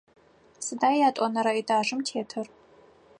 Сыда 0.65 0.89
ятӏонэрэ 1.07 1.51
этажым 1.61 1.99
тетыр? 2.07 2.47